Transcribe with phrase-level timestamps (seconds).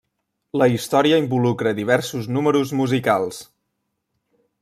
[0.59, 3.43] La història involucra diversos números musicals.